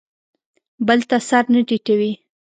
بل 0.87 0.99
ته 1.09 1.17
سر 1.29 1.43
نه 1.53 1.61
ټیټوي. 1.67 2.11